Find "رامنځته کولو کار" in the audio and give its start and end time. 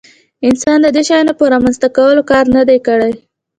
1.53-2.45